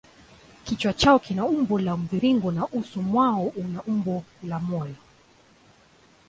[0.65, 4.95] Kichwa chao kina umbo la mviringo na uso mwao una umbo la moyo.